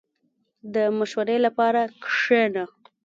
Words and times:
•د 0.73 0.75
مشورې 0.97 1.37
لپاره 1.45 1.81
کښېنه. 2.03 2.63